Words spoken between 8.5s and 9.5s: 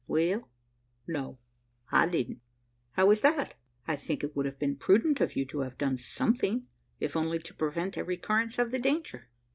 of the danger."